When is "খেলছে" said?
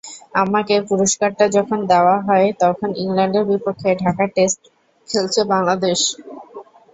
5.07-5.41